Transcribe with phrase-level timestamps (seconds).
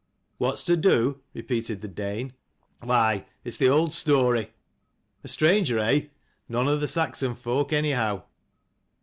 [0.39, 2.33] "What's to do?" repeated the Dane;
[2.79, 4.49] "why, it's the old story.
[5.23, 6.07] A stranger, eh?
[6.49, 8.23] none of the Saxon folk anyhow."